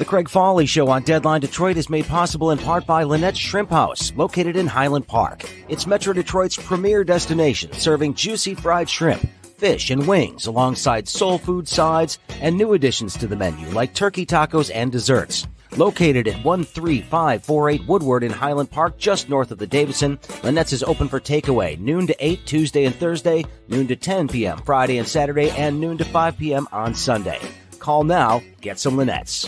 [0.00, 3.68] The Craig Fahle Show on Deadline Detroit is made possible in part by Lynette's Shrimp
[3.68, 5.44] House, located in Highland Park.
[5.68, 9.28] It's Metro Detroit's premier destination, serving juicy fried shrimp,
[9.58, 14.24] fish, and wings alongside soul food sides and new additions to the menu like turkey
[14.24, 15.46] tacos and desserts.
[15.76, 21.08] Located at 13548 Woodward in Highland Park, just north of the Davison, Lynette's is open
[21.08, 24.62] for takeaway noon to 8 Tuesday and Thursday, noon to 10 p.m.
[24.64, 26.66] Friday and Saturday, and noon to 5 p.m.
[26.72, 27.38] on Sunday.
[27.80, 29.46] Call now, get some Lynette's.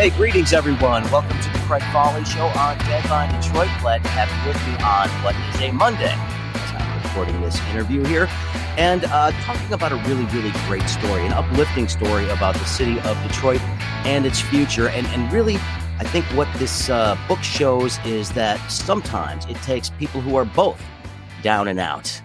[0.00, 1.02] Hey, greetings, everyone.
[1.10, 3.68] Welcome to the Craig Fahle Show on Deadline Detroit.
[3.82, 7.60] Glad to have you with me on what is a Monday as I'm recording this
[7.68, 8.26] interview here
[8.78, 12.98] and uh, talking about a really, really great story, an uplifting story about the city
[13.00, 13.60] of Detroit
[14.06, 14.88] and its future.
[14.88, 15.56] And, and really,
[15.98, 20.46] I think what this uh, book shows is that sometimes it takes people who are
[20.46, 20.82] both
[21.42, 22.22] down and out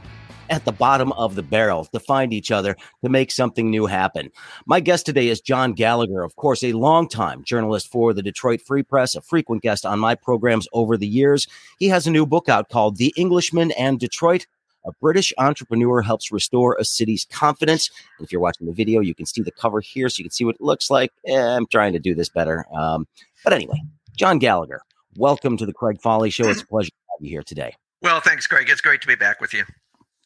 [0.49, 4.31] at the bottom of the barrel to find each other to make something new happen.
[4.65, 8.83] My guest today is John Gallagher, of course, a longtime journalist for the Detroit Free
[8.83, 11.47] Press, a frequent guest on my programs over the years.
[11.79, 14.47] He has a new book out called The Englishman and Detroit.
[14.85, 17.89] A British entrepreneur helps restore a city's confidence.
[18.19, 20.31] And if you're watching the video, you can see the cover here so you can
[20.31, 21.11] see what it looks like.
[21.25, 22.65] Eh, I'm trying to do this better.
[22.71, 23.07] Um,
[23.43, 23.81] but anyway,
[24.15, 24.81] John Gallagher,
[25.17, 26.47] welcome to the Craig Fahle Show.
[26.47, 27.75] It's a pleasure to have you here today.
[28.03, 28.69] Well, thanks, Greg.
[28.69, 29.63] It's great to be back with you.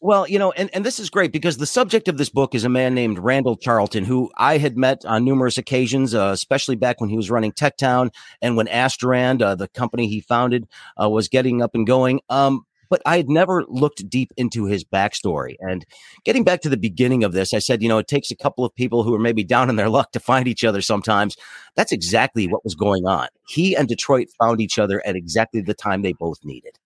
[0.02, 2.64] Well, you know, and, and this is great because the subject of this book is
[2.64, 7.02] a man named Randall Charlton, who I had met on numerous occasions, uh, especially back
[7.02, 8.09] when he was running Techtown
[8.41, 10.69] and when Asterand, uh, the company he founded,
[11.02, 12.22] uh, was getting up and going.
[12.30, 15.56] Um, but I had never looked deep into his backstory.
[15.59, 15.86] And
[16.23, 18.63] getting back to the beginning of this, I said, you know, it takes a couple
[18.63, 21.36] of people who are maybe down in their luck to find each other sometimes.
[21.75, 23.28] That's exactly what was going on.
[23.47, 26.80] He and Detroit found each other at exactly the time they both needed.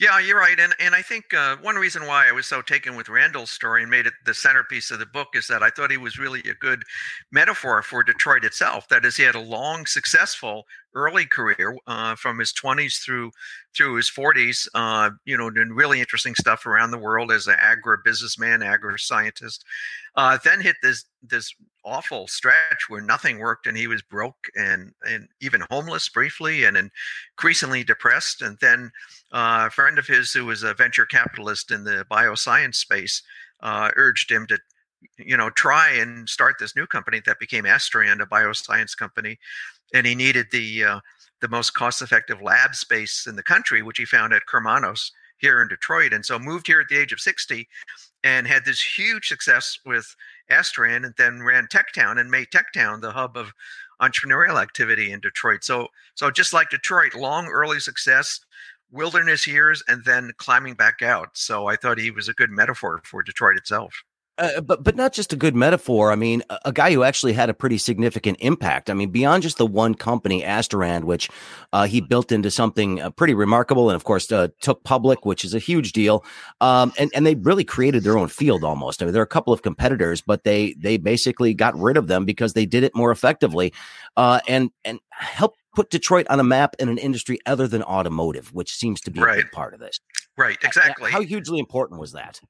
[0.00, 2.96] Yeah, you're right, and and I think uh, one reason why I was so taken
[2.96, 5.90] with Randall's story and made it the centerpiece of the book is that I thought
[5.90, 6.84] he was really a good
[7.30, 8.88] metaphor for Detroit itself.
[8.88, 10.64] That is, he had a long, successful
[10.94, 13.30] early career uh, from his 20s through
[13.76, 14.66] through his 40s.
[14.74, 19.64] Uh, you know, doing really interesting stuff around the world as an agribusinessman, agri scientist.
[20.16, 24.92] Uh, then hit this this awful stretch where nothing worked and he was broke and
[25.04, 26.76] and even homeless briefly and
[27.36, 28.42] increasingly depressed.
[28.42, 28.90] And then
[29.32, 33.22] uh, a friend of his who was a venture capitalist in the bioscience space
[33.62, 34.58] uh, urged him to
[35.16, 39.38] you know try and start this new company that became Asterand, a bioscience company,
[39.94, 41.00] and he needed the uh,
[41.40, 45.62] the most cost effective lab space in the country, which he found at Karmanos here
[45.62, 46.12] in Detroit.
[46.12, 47.66] And so moved here at the age of 60
[48.22, 50.14] and had this huge success with
[50.50, 53.52] Asterand and then ran Techtown and made Techtown the hub of
[54.02, 55.64] entrepreneurial activity in Detroit.
[55.64, 58.40] So so just like Detroit, long early success,
[58.90, 61.30] wilderness years, and then climbing back out.
[61.34, 63.94] So I thought he was a good metaphor for Detroit itself.
[64.40, 66.10] Uh, but but not just a good metaphor.
[66.10, 68.88] I mean, a, a, guy who actually had a pretty significant impact.
[68.88, 71.28] I mean, beyond just the one company, Asterand, which
[71.74, 75.44] uh, he built into something uh, pretty remarkable, and of course uh, took public, which
[75.44, 76.24] is a huge deal.
[76.62, 79.02] Um, and and they really created their own field almost.
[79.02, 82.06] I mean, there are a couple of competitors, but they they basically got rid of
[82.06, 83.74] them because they did it more effectively,
[84.16, 88.54] uh, and and helped put Detroit on a map in an industry other than automotive,
[88.54, 89.38] which seems to be right.
[89.38, 90.00] a big part of this.
[90.36, 91.10] Right, exactly.
[91.10, 92.40] How hugely important was that?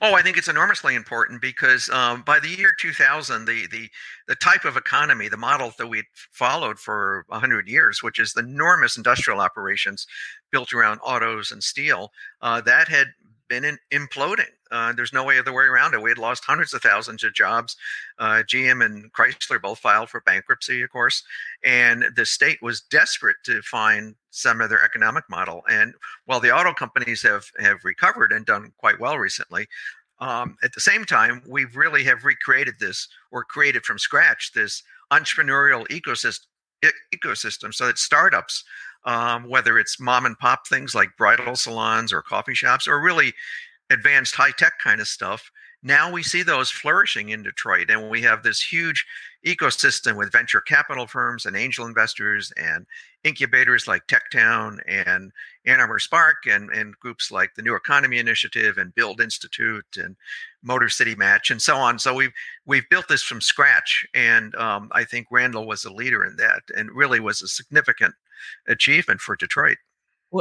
[0.00, 3.88] Oh, I think it's enormously important because um, by the year 2000, the the
[4.28, 8.42] the type of economy, the model that we followed for 100 years, which is the
[8.42, 10.06] enormous industrial operations
[10.50, 13.08] built around autos and steel, uh, that had
[13.52, 14.48] been in, imploding.
[14.70, 16.00] Uh, there's no way other way around it.
[16.00, 17.76] We had lost hundreds of thousands of jobs.
[18.18, 21.22] Uh, GM and Chrysler both filed for bankruptcy, of course,
[21.62, 25.62] and the state was desperate to find some other economic model.
[25.68, 25.92] And
[26.24, 29.66] while the auto companies have have recovered and done quite well recently,
[30.18, 34.82] um, at the same time, we really have recreated this or created from scratch this
[35.12, 36.46] entrepreneurial ecosystem
[37.14, 38.64] ecosystem so that startups
[39.04, 43.32] um, whether it's mom and pop things like bridal salons or coffee shops or really
[43.90, 45.50] advanced high tech kind of stuff.
[45.84, 49.04] Now we see those flourishing in Detroit, and we have this huge
[49.44, 52.86] ecosystem with venture capital firms and angel investors and
[53.24, 55.32] incubators like Techtown and
[55.66, 60.14] Ann Arbor Spark and, and groups like the New Economy Initiative and Build Institute and
[60.62, 61.98] Motor City Match and so on.
[61.98, 62.32] So we've
[62.64, 66.62] we've built this from scratch, and um, I think Randall was a leader in that,
[66.76, 68.14] and really was a significant
[68.66, 69.78] achievement for Detroit.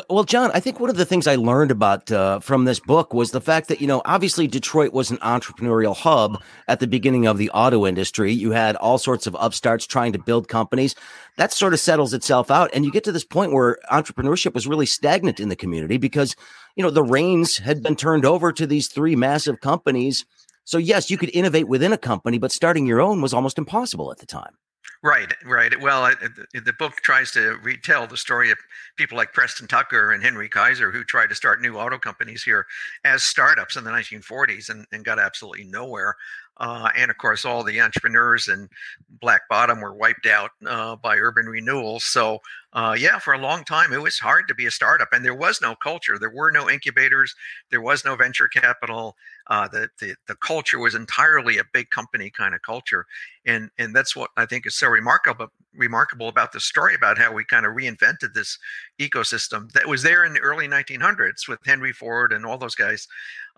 [0.10, 3.14] Well, John, I think one of the things I learned about uh, from this book
[3.14, 7.28] was the fact that, you know, obviously Detroit was an entrepreneurial hub at the beginning
[7.28, 8.32] of the auto industry.
[8.32, 10.96] You had all sorts of upstarts trying to build companies.
[11.36, 12.70] That sort of settles itself out.
[12.74, 16.38] And you get to this point where entrepreneurship was really stagnant in the community because,
[16.78, 20.26] you know, the reins had been turned over to these three massive companies.
[20.64, 24.10] So, yes, you could innovate within a company, but starting your own was almost impossible
[24.10, 24.54] at the time.
[25.04, 25.80] Right, right.
[25.82, 26.14] Well,
[26.54, 28.58] the book tries to retell the story of
[28.98, 32.68] people like Preston Tucker and Henry Kaiser who tried to start new auto companies here
[33.04, 36.16] as startups in the 1940s and, and got absolutely nowhere.
[36.58, 38.70] Uh, and of course, all the entrepreneurs in
[39.22, 42.00] Black Bottom were wiped out uh, by urban renewal.
[42.00, 42.40] So,
[42.74, 45.36] uh, yeah, for a long time, it was hard to be a startup, and there
[45.36, 46.18] was no culture.
[46.18, 47.36] There were no incubators.
[47.70, 49.18] There was no venture capital.
[49.48, 53.06] Uh, the, the the culture was entirely a big company kind of culture,
[53.46, 57.34] and and that's what I think is so remarkable remarkable about the story about how
[57.34, 58.58] we kind of reinvented this
[59.00, 63.08] ecosystem that was there in the early 1900s with Henry Ford and all those guys,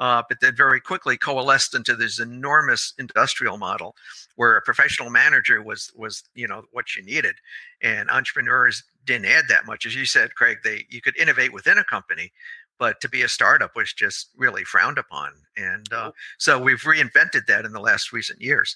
[0.03, 3.95] uh, but then very quickly coalesced into this enormous industrial model
[4.35, 7.35] where a professional manager was was you know what you needed,
[7.81, 10.57] and entrepreneurs didn't add that much, as you said, Craig.
[10.61, 12.33] They you could innovate within a company,
[12.77, 17.45] but to be a startup was just really frowned upon, and uh, so we've reinvented
[17.47, 18.75] that in the last recent years.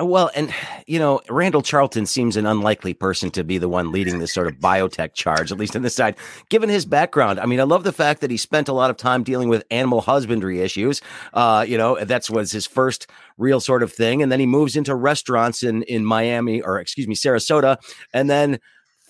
[0.00, 0.52] Uh, well, and
[0.86, 4.46] you know, Randall Charlton seems an unlikely person to be the one leading this sort
[4.46, 6.16] of biotech charge, at least on this side,
[6.48, 7.40] given his background.
[7.40, 9.64] I mean, I love the fact that he spent a lot of time dealing with
[9.70, 11.00] animal husbandry issues.
[11.32, 13.08] Uh, you know, that's was his first
[13.38, 17.08] real sort of thing, and then he moves into restaurants in in Miami or excuse
[17.08, 17.76] me, Sarasota,
[18.12, 18.58] and then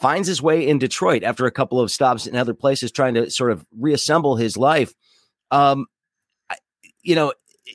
[0.01, 3.31] finds his way in Detroit after a couple of stops in other places, trying to
[3.31, 4.95] sort of reassemble his life.
[5.51, 5.87] Um,
[7.03, 7.33] you know,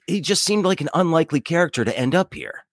[0.07, 2.64] he just seemed like an unlikely character to end up here.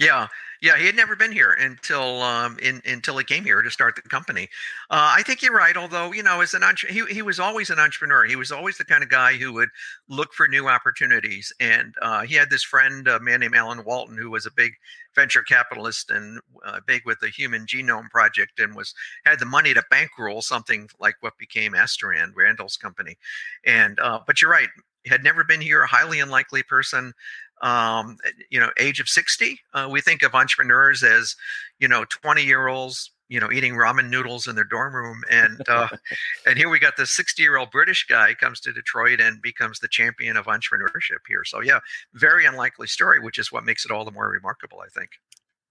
[0.00, 0.28] Yeah,
[0.62, 3.96] yeah, he had never been here until um, in, until he came here to start
[3.96, 4.44] the company.
[4.90, 5.76] Uh, I think you're right.
[5.76, 8.24] Although you know, as an entre- he he was always an entrepreneur.
[8.24, 9.68] He was always the kind of guy who would
[10.08, 11.52] look for new opportunities.
[11.60, 14.72] And uh, he had this friend, a man named Alan Walton, who was a big
[15.14, 18.94] venture capitalist and uh, big with the Human Genome Project, and was
[19.26, 23.18] had the money to bankroll something like what became Asterand, Randall's company.
[23.66, 24.68] And uh, but you're right
[25.06, 27.14] had never been here, a highly unlikely person
[27.60, 28.16] um,
[28.50, 29.60] you know, age of 60.
[29.74, 31.36] Uh, we think of entrepreneurs as,
[31.78, 35.22] you know, 20 year olds, you know, eating ramen noodles in their dorm room.
[35.30, 35.88] And, uh,
[36.46, 39.78] and here we got this 60 year old British guy comes to Detroit and becomes
[39.78, 41.44] the champion of entrepreneurship here.
[41.44, 41.80] So yeah,
[42.14, 45.10] very unlikely story, which is what makes it all the more remarkable, I think.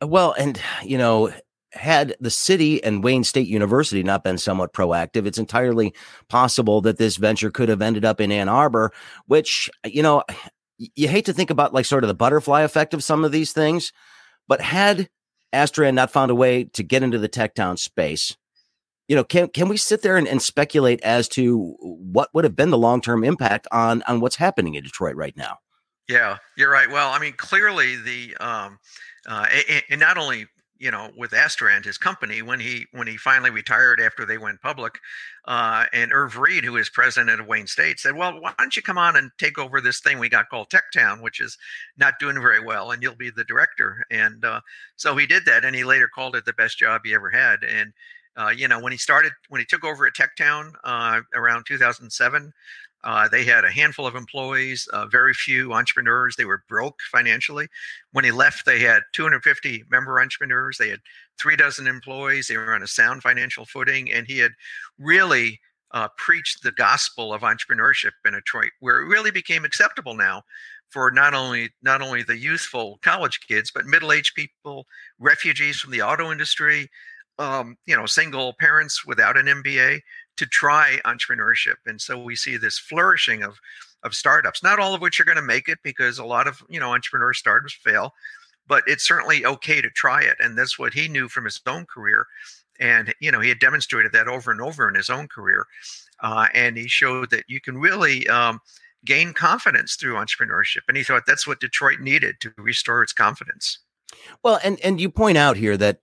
[0.01, 1.33] Well, and, you know,
[1.73, 5.93] had the city and Wayne State University not been somewhat proactive, it's entirely
[6.27, 8.91] possible that this venture could have ended up in Ann Arbor,
[9.27, 10.23] which, you know,
[10.95, 13.51] you hate to think about like sort of the butterfly effect of some of these
[13.51, 13.91] things,
[14.47, 15.09] but had
[15.53, 18.37] Asterand not found a way to get into the TechTown space,
[19.07, 22.55] you know, can can we sit there and, and speculate as to what would have
[22.55, 25.57] been the long term impact on on what's happening in Detroit right now?
[26.07, 26.89] Yeah, you're right.
[26.89, 28.79] Well, I mean, clearly the um,
[29.27, 29.47] uh,
[29.89, 30.47] and not only
[30.79, 34.61] you know, with Asterand, his company, when he when he finally retired after they went
[34.61, 34.99] public,
[35.45, 38.81] uh, and Irv Reid, who is president of Wayne State, said, "Well, why don't you
[38.81, 41.57] come on and take over this thing we got called Techtown, which is
[41.97, 44.61] not doing very well, and you'll be the director." And uh,
[44.95, 47.63] so he did that, and he later called it the best job he ever had.
[47.63, 47.93] And
[48.37, 52.53] uh, you know, when he started, when he took over at Techtown uh, around 2007,
[53.03, 56.35] uh, they had a handful of employees, uh, very few entrepreneurs.
[56.35, 57.67] They were broke financially.
[58.11, 60.77] When he left, they had 250 member entrepreneurs.
[60.77, 60.99] They had
[61.37, 62.47] three dozen employees.
[62.47, 64.51] They were on a sound financial footing, and he had
[64.97, 65.59] really
[65.91, 70.43] uh, preached the gospel of entrepreneurship in Detroit, where it really became acceptable now
[70.89, 74.85] for not only not only the youthful college kids, but middle-aged people,
[75.19, 76.89] refugees from the auto industry,
[77.37, 80.01] um, you know, single parents without an MBA
[80.39, 81.75] to try entrepreneurship.
[81.85, 83.59] And so we see this flourishing of
[84.03, 86.63] of startups, not all of which are going to make it because a lot of,
[86.69, 88.13] you know, entrepreneur startups fail,
[88.65, 90.37] but it's certainly okay to try it.
[90.39, 92.25] And that's what he knew from his own career.
[92.79, 95.67] And, you know, he had demonstrated that over and over in his own career.
[96.21, 98.61] Uh, and he showed that you can really um,
[99.03, 100.83] gain confidence through entrepreneurship.
[100.87, 103.79] And he thought that's what Detroit needed to restore its confidence.
[104.43, 105.99] Well, and, and you point out here that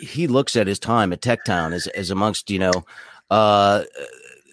[0.00, 2.84] he looks at his time at Techtown as, as amongst, you know,
[3.30, 3.84] uh,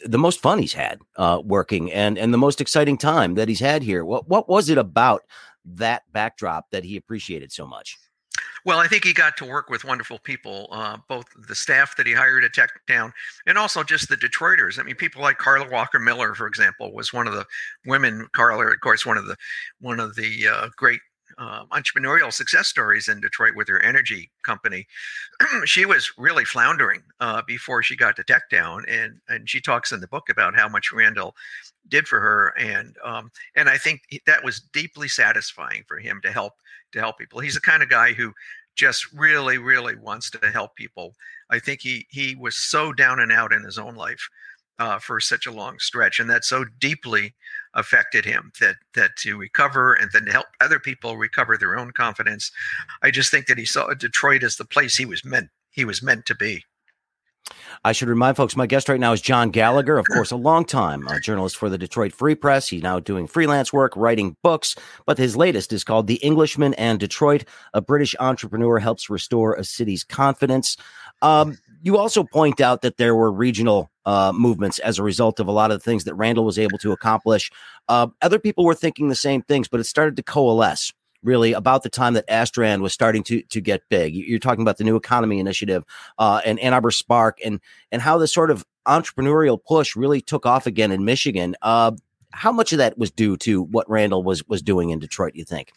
[0.06, 3.60] the most fun he's had uh, working and and the most exciting time that he's
[3.60, 4.04] had here.
[4.06, 5.24] What what was it about
[5.66, 7.98] that backdrop that he appreciated so much?
[8.66, 12.08] Well, I think he got to work with wonderful people, uh, both the staff that
[12.08, 13.12] he hired at Techtown
[13.46, 14.80] and also just the Detroiters.
[14.80, 17.46] I mean, people like Carla Walker Miller, for example, was one of the
[17.86, 18.28] women.
[18.34, 19.36] Carla, of course, one of the
[19.82, 21.02] one of the uh, great
[21.38, 24.88] um, entrepreneurial success stories in Detroit with her energy company.
[25.66, 30.00] she was really floundering uh, before she got to TechTown, and and she talks in
[30.00, 31.36] the book about how much Randall
[31.88, 36.32] did for her, and um, and I think that was deeply satisfying for him to
[36.32, 36.54] help
[36.94, 37.40] to help people.
[37.40, 38.34] He's the kind of guy who
[38.76, 41.14] just really really wants to help people.
[41.50, 44.28] I think he he was so down and out in his own life
[44.80, 47.34] uh, for such a long stretch, and that so deeply
[47.76, 52.52] affected him that that to recover and then help other people recover their own confidence.
[53.02, 56.04] I just think that he saw Detroit as the place he was meant he was
[56.04, 56.64] meant to be.
[57.84, 60.64] I should remind folks, my guest right now is John Gallagher, of course, a long
[60.64, 62.70] time uh, journalist for the Detroit Free Press.
[62.70, 64.76] He's now doing freelance work, writing books,
[65.06, 67.44] but his latest is called The Englishman and Detroit.
[67.74, 70.78] A British entrepreneur helps restore a city's confidence.
[71.22, 75.48] Um, you also point out that there were regional uh, movements as a result of
[75.48, 77.52] a lot of the things that Randall was able to accomplish.
[77.90, 81.84] Uh, other people were thinking the same things, but it started to coalesce really about
[81.84, 84.16] the time that Asterand was starting to to get big.
[84.16, 85.84] You're talking about the new economy initiative
[86.18, 87.60] uh, and Ann Arbor Spark and
[87.92, 91.56] and how this sort of entrepreneurial push really took off again in Michigan.
[91.62, 91.92] Uh,
[92.32, 95.36] how much of that was due to what Randall was was doing in Detroit?
[95.36, 95.74] You think?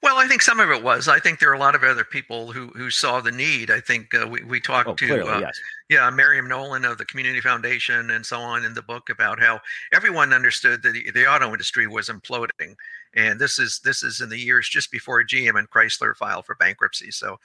[0.00, 1.08] Well, I think some of it was.
[1.08, 3.70] I think there are a lot of other people who who saw the need.
[3.70, 5.60] I think uh, we we talked oh, to clearly, uh, yes.
[5.88, 9.60] yeah Mariam Noland of the Community Foundation and so on in the book about how
[9.92, 12.76] everyone understood that the, the auto industry was imploding,
[13.14, 16.54] and this is this is in the years just before GM and Chrysler filed for
[16.54, 17.10] bankruptcy.
[17.10, 17.40] So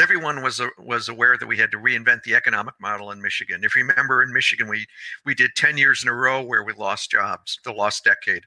[0.00, 3.64] everyone was uh, was aware that we had to reinvent the economic model in Michigan.
[3.64, 4.86] If you remember, in Michigan, we
[5.24, 8.44] we did ten years in a row where we lost jobs, the lost decade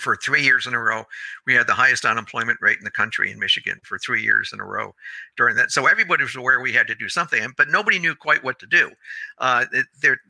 [0.00, 1.04] for three years in a row.
[1.46, 4.60] We had the highest unemployment rate in the country in Michigan for three years in
[4.60, 4.94] a row
[5.36, 5.70] during that.
[5.70, 8.66] So everybody was aware we had to do something, but nobody knew quite what to
[8.66, 8.90] do.
[9.38, 9.64] Uh,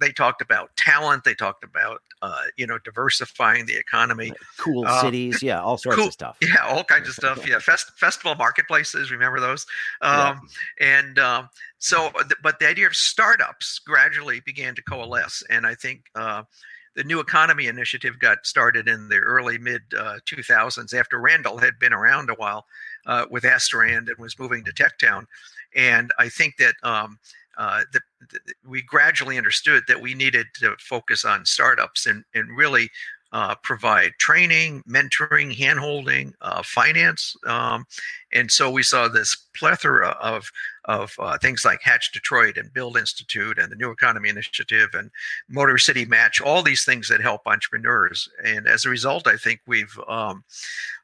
[0.01, 1.25] they talked about talent.
[1.25, 5.99] They talked about uh, you know diversifying the economy, cool uh, cities, yeah, all sorts
[5.99, 6.39] cool, of stuff.
[6.41, 7.47] Yeah, all kinds of stuff.
[7.47, 9.11] Yeah, Fest, festival marketplaces.
[9.11, 9.67] Remember those?
[10.01, 10.49] Um,
[10.81, 11.01] yeah.
[11.01, 12.11] And um, so,
[12.43, 16.45] but the idea of startups gradually began to coalesce, and I think uh,
[16.95, 21.79] the New Economy Initiative got started in the early mid uh, 2000s after Randall had
[21.79, 22.67] been around a while
[23.07, 25.27] uh, with Asterand and was moving to Techtown.
[25.75, 27.19] And I think that um,
[27.57, 32.57] uh, the, the, we gradually understood that we needed to focus on startups and, and
[32.57, 32.91] really
[33.33, 37.87] uh, provide training, mentoring, handholding, uh, finance, um,
[38.33, 40.51] and so we saw this plethora of
[40.87, 45.11] of uh, things like Hatch Detroit and Build Institute and the New Economy Initiative and
[45.49, 48.29] Motor City Match, all these things that help entrepreneurs.
[48.45, 50.45] And as a result, I think we've um,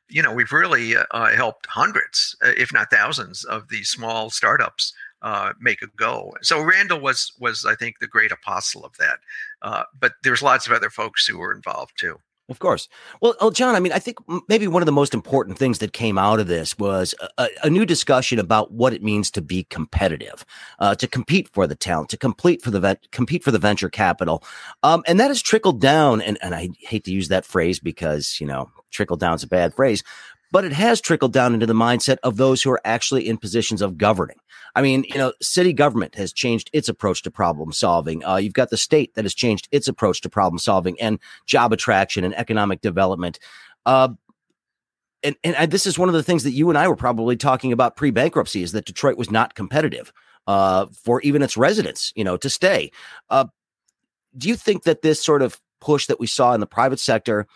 [0.08, 4.92] you know we've really uh, helped hundreds, uh, if not thousands, of these small startups
[5.22, 6.34] uh, make a go.
[6.42, 9.18] So Randall was was I think the great apostle of that.
[9.62, 12.18] Uh, but there's lots of other folks who were involved too.
[12.50, 12.88] Of course.
[13.20, 14.16] Well, well, John, I mean, I think
[14.48, 17.68] maybe one of the most important things that came out of this was a, a
[17.68, 20.46] new discussion about what it means to be competitive,
[20.78, 23.90] uh, to compete for the talent, to compete for the vet, compete for the venture
[23.90, 24.42] capital,
[24.82, 26.22] um, and that has trickled down.
[26.22, 29.48] And and I hate to use that phrase because you know trickle down is a
[29.48, 30.02] bad phrase,
[30.50, 33.82] but it has trickled down into the mindset of those who are actually in positions
[33.82, 34.36] of governing.
[34.74, 38.24] I mean, you know, city government has changed its approach to problem solving.
[38.24, 41.72] Uh, you've got the state that has changed its approach to problem solving and job
[41.72, 43.38] attraction and economic development.
[43.86, 44.10] Uh,
[45.22, 47.36] and and I, this is one of the things that you and I were probably
[47.36, 50.12] talking about pre bankruptcy is that Detroit was not competitive
[50.46, 52.92] uh, for even its residents, you know, to stay.
[53.28, 53.46] Uh,
[54.36, 57.46] do you think that this sort of push that we saw in the private sector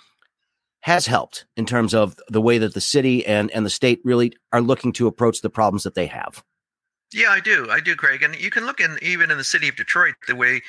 [0.83, 4.33] has helped in terms of the way that the city and, and the state really
[4.53, 6.43] are looking to approach the problems that they have.
[7.15, 7.69] Yeah, I do.
[7.71, 8.23] I do, Craig.
[8.23, 10.62] And you can look in even in the city of Detroit, the way,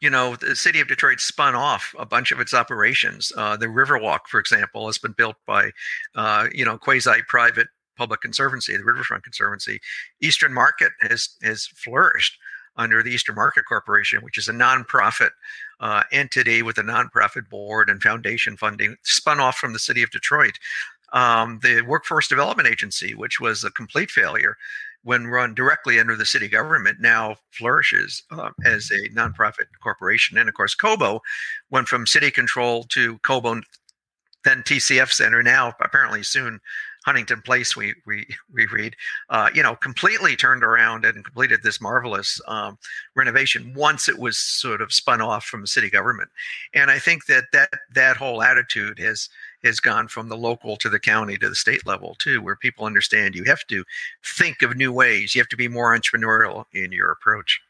[0.00, 3.32] you know, the city of Detroit spun off a bunch of its operations.
[3.36, 5.70] Uh, the Riverwalk, for example, has been built by,
[6.14, 9.78] uh, you know, quasi-private public conservancy, the Riverfront Conservancy.
[10.22, 12.38] Eastern Market has has flourished
[12.76, 15.30] under the Eastern Market Corporation, which is a nonprofit
[15.80, 20.10] uh, entity with a nonprofit board and foundation funding, spun off from the city of
[20.10, 20.58] Detroit.
[21.12, 24.56] Um, the Workforce Development Agency, which was a complete failure
[25.02, 30.36] when run directly under the city government, now flourishes uh, as a nonprofit corporation.
[30.36, 31.20] And of course, Cobo
[31.70, 33.62] went from city control to Cobo,
[34.44, 36.60] then TCF Center, now apparently soon
[37.04, 38.96] Huntington Place, we we we read,
[39.30, 42.78] uh, you know, completely turned around and completed this marvelous um,
[43.14, 46.30] renovation once it was sort of spun off from the city government.
[46.74, 49.28] And I think that that that whole attitude has
[49.64, 52.86] has gone from the local to the county to the state level too, where people
[52.86, 53.84] understand you have to
[54.24, 55.34] think of new ways.
[55.34, 57.60] You have to be more entrepreneurial in your approach.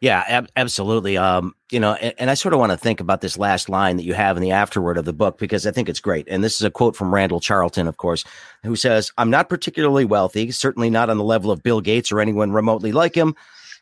[0.00, 1.16] Yeah, ab- absolutely.
[1.16, 3.96] Um, you know, and, and I sort of want to think about this last line
[3.96, 6.28] that you have in the afterword of the book because I think it's great.
[6.28, 8.24] And this is a quote from Randall Charlton, of course,
[8.62, 12.20] who says, I'm not particularly wealthy, certainly not on the level of Bill Gates or
[12.20, 13.34] anyone remotely like him,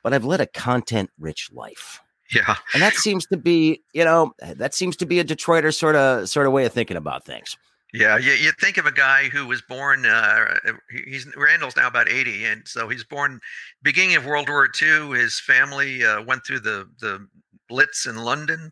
[0.02, 2.00] but I've led a content rich life.
[2.32, 2.56] Yeah.
[2.74, 6.28] And that seems to be, you know, that seems to be a Detroiter sort of
[6.28, 7.56] sort of way of thinking about things.
[7.92, 10.06] Yeah, you, you think of a guy who was born.
[10.06, 10.54] Uh,
[10.90, 13.40] he's Randall's now about eighty, and so he's born
[13.82, 15.18] beginning of World War II.
[15.18, 17.26] His family uh, went through the the
[17.68, 18.70] Blitz in London.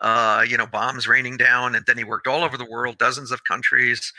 [0.00, 3.30] Uh, you know, bombs raining down, and then he worked all over the world, dozens
[3.30, 4.12] of countries.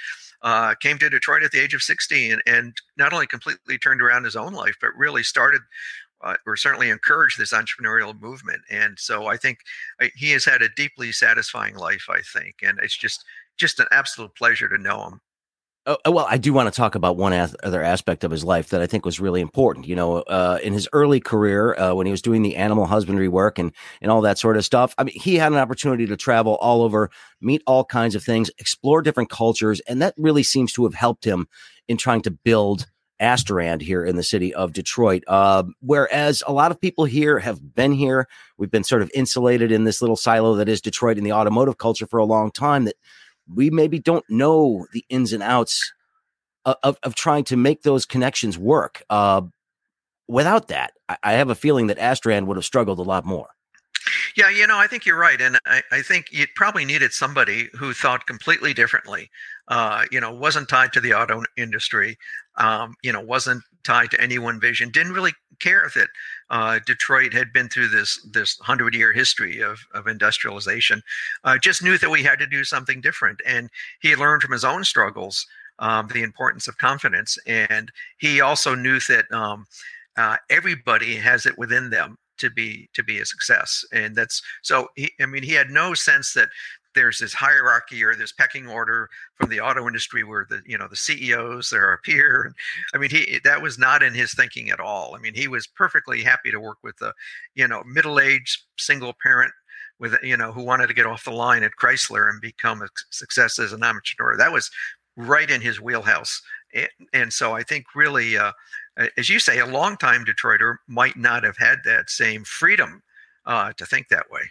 [0.43, 4.23] Uh, came to Detroit at the age of 16 and, not only completely turned around
[4.23, 5.61] his own life, but really started
[6.23, 8.61] uh, or certainly encouraged this entrepreneurial movement.
[8.69, 9.59] And so I think
[10.01, 12.55] uh, he has had a deeply satisfying life, I think.
[12.61, 13.23] And it's just
[13.57, 15.21] just an absolute pleasure to know him.
[15.87, 18.69] Oh, oh, well, I do want to talk about one other aspect of his life
[18.69, 19.87] that I think was really important.
[19.87, 23.27] You know, uh, in his early career, uh, when he was doing the animal husbandry
[23.27, 26.15] work and and all that sort of stuff, I mean, he had an opportunity to
[26.15, 27.09] travel all over,
[27.41, 31.25] meet all kinds of things, explore different cultures, and that really seems to have helped
[31.25, 31.47] him
[31.87, 32.85] in trying to build
[33.19, 35.23] Asterand here in the city of Detroit.
[35.27, 38.27] Uh, whereas a lot of people here have been here,
[38.57, 41.79] we've been sort of insulated in this little silo that is Detroit in the automotive
[41.79, 42.85] culture for a long time.
[42.85, 42.95] That
[43.53, 45.93] we maybe don't know the ins and outs
[46.65, 49.03] of, of, of trying to make those connections work.
[49.09, 49.41] Uh,
[50.27, 53.49] without that, I, I, have a feeling that Asterand would have struggled a lot more.
[54.35, 57.69] Yeah, you know, I think you're right, and I, I think you probably needed somebody
[57.73, 59.29] who thought completely differently.
[59.67, 62.17] Uh, you know, wasn't tied to the auto industry.
[62.57, 64.89] Um, you know, wasn't tied to any one vision.
[64.89, 66.07] Didn't really care that
[66.49, 71.01] uh, Detroit had been through this this hundred year history of of industrialization.
[71.43, 73.69] Uh, just knew that we had to do something different, and
[74.01, 75.45] he learned from his own struggles
[75.79, 79.65] um, the importance of confidence, and he also knew that um,
[80.17, 84.87] uh, everybody has it within them to be to be a success and that's so
[84.95, 86.49] he, i mean he had no sense that
[86.93, 90.87] there's this hierarchy or this pecking order from the auto industry where the you know
[90.87, 92.53] the CEOs are up here.
[92.93, 95.15] I mean, he that was not in his thinking at all.
[95.15, 97.13] I mean, he was perfectly happy to work with a
[97.55, 99.53] you know middle-aged single parent
[99.99, 102.87] with you know who wanted to get off the line at Chrysler and become a
[103.09, 104.37] success as an entrepreneur.
[104.37, 104.69] That was
[105.15, 106.41] right in his wheelhouse.
[106.73, 108.53] And, and so I think really, uh,
[109.17, 113.03] as you say, a long-time Detroiter might not have had that same freedom
[113.45, 114.41] uh, to think that way.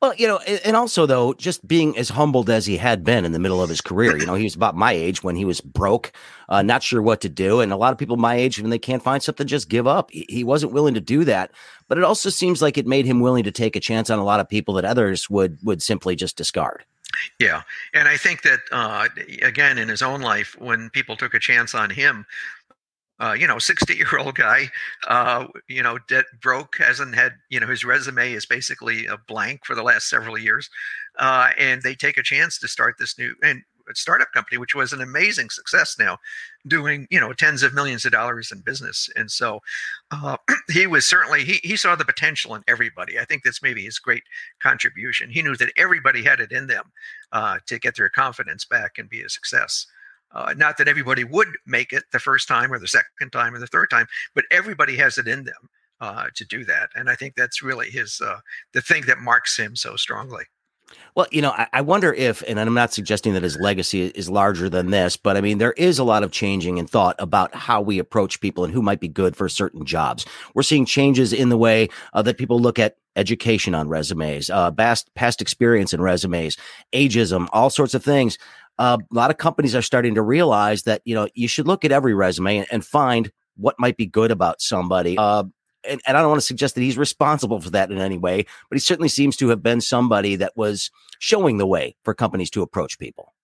[0.00, 3.32] Well, you know, and also though, just being as humbled as he had been in
[3.32, 5.60] the middle of his career, you know, he was about my age when he was
[5.60, 6.12] broke,
[6.48, 8.78] uh, not sure what to do, and a lot of people my age, when they
[8.78, 10.10] can't find something, just give up.
[10.10, 11.52] He wasn't willing to do that,
[11.88, 14.24] but it also seems like it made him willing to take a chance on a
[14.24, 16.84] lot of people that others would would simply just discard.
[17.38, 17.62] Yeah,
[17.94, 19.08] and I think that uh,
[19.42, 22.26] again in his own life, when people took a chance on him,
[23.22, 24.70] uh, you know, 60 year old guy,
[25.06, 29.64] uh, you know, debt broke, hasn't had, you know, his resume is basically a blank
[29.64, 30.68] for the last several years.
[31.18, 33.62] Uh, and they take a chance to start this new and
[33.94, 36.16] startup company, which was an amazing success now,
[36.66, 39.08] doing, you know, tens of millions of dollars in business.
[39.16, 39.60] And so
[40.10, 40.36] uh,
[40.70, 43.18] he was certainly, he, he saw the potential in everybody.
[43.18, 44.22] I think that's maybe his great
[44.60, 45.30] contribution.
[45.30, 46.92] He knew that everybody had it in them
[47.32, 49.86] uh, to get their confidence back and be a success.
[50.34, 53.58] Uh, not that everybody would make it the first time or the second time or
[53.58, 55.68] the third time, but everybody has it in them
[56.00, 56.90] uh, to do that.
[56.94, 58.38] And I think that's really his uh,
[58.72, 60.44] the thing that marks him so strongly.
[61.14, 64.30] Well, you know, I, I, wonder if, and I'm not suggesting that his legacy is
[64.30, 67.54] larger than this, but I mean, there is a lot of changing in thought about
[67.54, 70.26] how we approach people and who might be good for certain jobs.
[70.54, 74.70] We're seeing changes in the way uh, that people look at education on resumes, uh,
[74.70, 76.56] past past experience in resumes,
[76.94, 78.38] ageism, all sorts of things
[78.78, 81.84] uh, a lot of companies are starting to realize that you know you should look
[81.84, 85.16] at every resume and, and find what might be good about somebody.
[85.18, 85.44] Uh,
[85.88, 88.46] and, and, I don't want to suggest that he's responsible for that in any way,
[88.70, 92.50] but he certainly seems to have been somebody that was showing the way for companies
[92.50, 93.34] to approach people.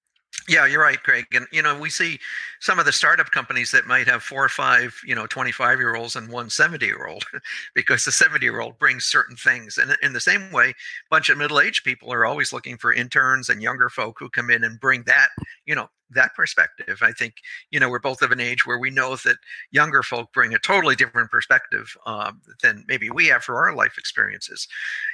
[0.49, 1.27] Yeah, you're right, Greg.
[1.35, 2.19] And you know, we see
[2.61, 5.95] some of the startup companies that might have four or five, you know, 25 year
[5.95, 7.25] olds and one 70 year old,
[7.75, 9.77] because the 70 year old brings certain things.
[9.77, 10.75] And in the same way, a
[11.11, 14.51] bunch of middle aged people are always looking for interns and younger folk who come
[14.51, 15.29] in and bring that,
[15.67, 16.99] you know, that perspective.
[17.03, 17.35] I think
[17.71, 19.37] you know we're both of an age where we know that
[19.71, 23.97] younger folk bring a totally different perspective um, than maybe we have for our life
[23.99, 24.69] experiences,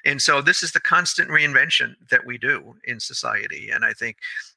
[0.04, 3.70] and so this is the constant reinvention that we do in society.
[3.70, 4.16] And I think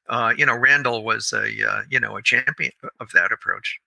[0.09, 3.79] uh, you know Randall was a uh, you know a champion of that approach.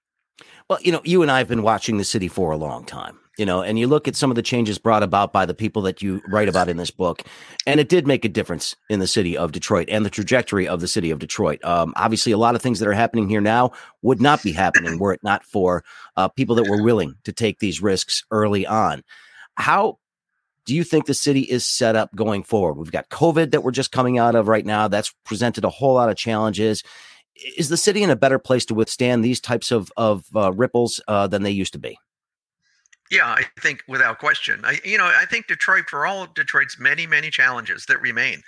[0.69, 3.19] Well, you know, you and I have been watching the city for a long time,
[3.41, 5.81] you know, and you look at some of the changes brought about by the people
[5.81, 7.23] that you write about in this book,
[7.67, 10.83] and it did make a difference in the city of Detroit and the trajectory of
[10.83, 11.65] the city of Detroit.
[11.65, 13.71] Um, obviously, a lot of things that are happening here now
[14.03, 15.83] would not be happening were it not for
[16.19, 19.03] uh, people that were willing to take these risks early on.
[19.55, 19.97] How
[20.67, 22.75] do you think the city is set up going forward?
[22.75, 24.87] We've got COVID that we're just coming out of right now.
[24.87, 26.83] That's presented a whole lot of challenges.
[27.57, 31.01] Is the city in a better place to withstand these types of of uh, ripples
[31.09, 31.97] uh, than they used to be?
[33.11, 34.61] Yeah, I think without question.
[34.65, 38.41] I, you know, I think Detroit, for all Detroit's many, many challenges that remain,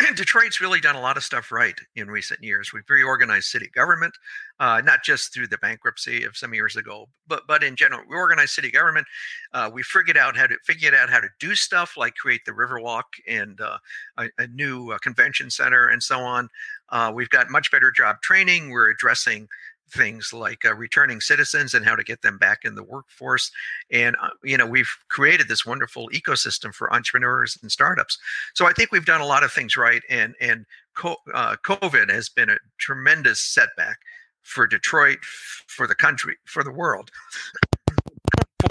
[0.16, 2.72] Detroit's really done a lot of stuff right in recent years.
[2.72, 4.14] We've reorganized city government,
[4.60, 8.16] uh, not just through the bankruptcy of some years ago, but but in general, we
[8.16, 9.06] organized city government.
[9.52, 12.52] Uh, we figured out how to figured out how to do stuff like create the
[12.52, 13.76] Riverwalk and uh,
[14.16, 16.48] a, a, new uh, convention center and so on.
[16.88, 18.70] Uh, we've got much better job training.
[18.70, 19.48] We're addressing
[19.90, 23.50] things like uh, returning citizens and how to get them back in the workforce.
[23.90, 28.18] And, uh, you know, we've created this wonderful ecosystem for entrepreneurs and startups.
[28.54, 30.02] So I think we've done a lot of things right.
[30.08, 33.98] And, and co- uh, COVID has been a tremendous setback
[34.42, 37.10] for Detroit, for the country, for the world.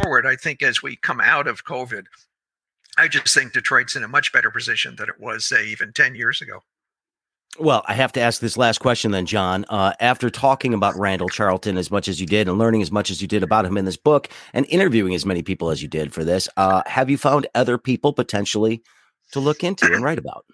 [0.02, 2.06] Forward, I think as we come out of COVID,
[2.98, 6.16] I just think Detroit's in a much better position than it was, say, even 10
[6.16, 6.64] years ago.
[7.60, 9.66] Well, I have to ask this last question then, John.
[9.68, 13.10] Uh, after talking about Randall Charlton as much as you did and learning as much
[13.10, 15.88] as you did about him in this book and interviewing as many people as you
[15.88, 18.84] did for this, uh, have you found other people potentially
[19.32, 20.46] to look into and write about?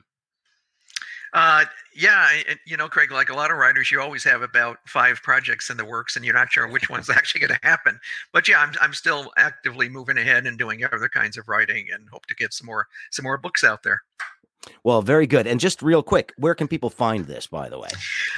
[1.34, 2.28] Uh, yeah,
[2.66, 5.78] you know, Craig, like a lot of writers, you always have about five projects in
[5.78, 8.00] the works and you're not sure which one's actually going to happen.
[8.32, 12.08] But yeah, I'm, I'm still actively moving ahead and doing other kinds of writing and
[12.10, 14.02] hope to get some more, some more books out there.
[14.84, 15.48] Well, very good.
[15.48, 17.90] And just real quick, where can people find this, by the way?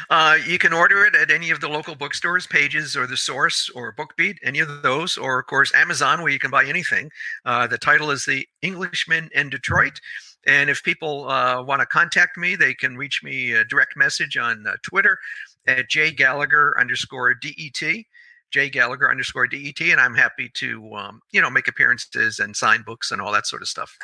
[0.10, 3.70] Uh, you can order it at any of the local bookstores, Pages or The Source
[3.74, 7.12] or BookBeat, any of those, or of course, Amazon, where you can buy anything.
[7.46, 10.00] Uh, the title is The Englishman in Detroit.
[10.48, 14.38] And if people uh, want to contact me, they can reach me a direct message
[14.38, 15.18] on uh, Twitter
[15.68, 18.06] at jgallagher underscore DET.
[18.52, 22.84] J Gallagher underscore DET, and I'm happy to, um, you know, make appearances and sign
[22.84, 23.98] books and all that sort of stuff.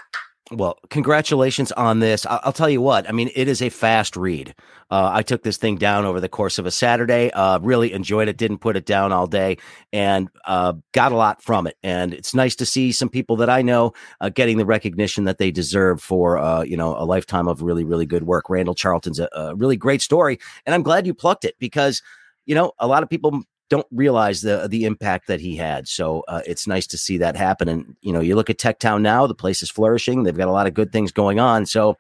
[0.52, 2.26] Well, congratulations on this.
[2.26, 3.08] I'll, I'll, tell you what.
[3.08, 4.54] I mean, it is a fast read.
[4.90, 7.32] Uh, I took this thing down over the course of a Saturday.
[7.32, 8.36] Uh, really enjoyed it.
[8.36, 9.58] Didn't put it down all day,
[9.94, 11.78] and uh, got a lot from it.
[11.84, 15.38] And it's nice to see some people that I know uh, getting the recognition that
[15.38, 18.50] they deserve for uh, you know a lifetime of really really good work.
[18.50, 22.02] Randall Charlton's a, a really great story, and I'm glad you plucked it because
[22.46, 25.88] you know a lot of people don't realize the the impact that he had.
[25.88, 27.68] So uh, it's nice to see that happen.
[27.68, 30.24] And you know, you look at Tech Town now; the place is flourishing.
[30.24, 31.66] They've got a lot of good things going on.
[31.66, 31.98] So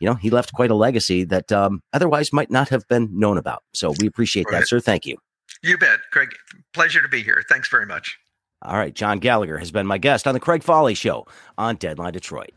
[0.00, 3.38] you know, he left quite a legacy that um, otherwise might not have been known
[3.38, 3.62] about.
[3.72, 4.58] So we appreciate right.
[4.58, 4.80] that, sir.
[4.80, 5.16] Thank you.
[5.62, 6.34] You bet, Craig.
[6.74, 7.42] Pleasure to be here.
[7.48, 8.18] Thanks very much.
[8.62, 12.12] All right, John Gallagher has been my guest on the Craig Fahle Show on Deadline
[12.12, 12.52] Detroit.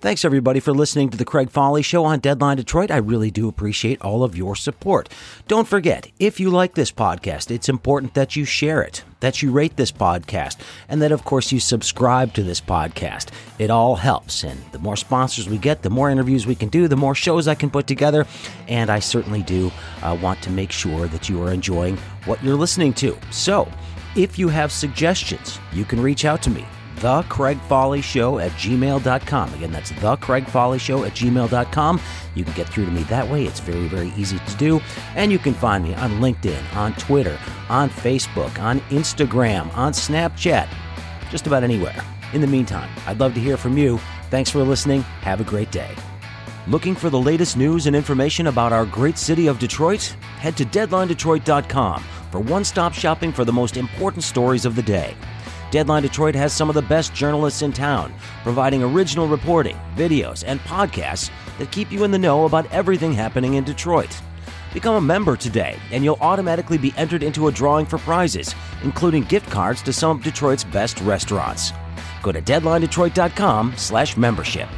[0.00, 2.92] Thanks, everybody, for listening to the Craig Fahle Show on Deadline Detroit.
[2.92, 5.08] I really do appreciate all of your support.
[5.48, 9.50] Don't forget, if you like this podcast, it's important that you share it, that you
[9.50, 10.58] rate this podcast,
[10.88, 13.30] and that, of course, you subscribe to this podcast.
[13.58, 14.44] It all helps.
[14.44, 17.48] And the more sponsors we get, the more interviews we can do, the more shows
[17.48, 18.24] I can put together.
[18.68, 22.54] And I certainly do uh, want to make sure that you are enjoying what you're
[22.54, 23.18] listening to.
[23.32, 23.68] So,
[24.14, 26.64] if you have suggestions, you can reach out to me
[27.00, 29.54] the Craig Fahle Show at gmail.com.
[29.54, 32.00] Again, that's the Craig Fahle Show at gmail.com.
[32.34, 33.44] You can get through to me that way.
[33.44, 34.80] It's very, very easy to do.
[35.14, 40.68] And you can find me on LinkedIn, on Twitter, on Facebook, on Instagram, on Snapchat,
[41.30, 42.04] just about anywhere.
[42.32, 43.98] In the meantime, I'd love to hear from you.
[44.30, 45.02] Thanks for listening.
[45.22, 45.94] Have a great day.
[46.66, 50.04] Looking for the latest news and information about our great city of Detroit?
[50.38, 55.16] Head to deadlinedetroit.com for one stop shopping for the most important stories of the day.
[55.70, 60.60] Deadline Detroit has some of the best journalists in town, providing original reporting, videos, and
[60.60, 64.18] podcasts that keep you in the know about everything happening in Detroit.
[64.72, 69.24] Become a member today, and you'll automatically be entered into a drawing for prizes, including
[69.24, 71.74] gift cards to some of Detroit's best restaurants.
[72.22, 74.68] Go to deadlinedetroit.com/membership.